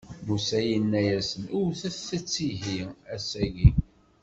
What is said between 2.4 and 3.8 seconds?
ihi, ass-agi.